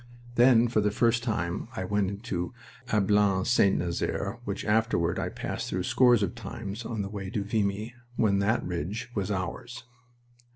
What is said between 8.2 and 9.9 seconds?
that ridge was ours.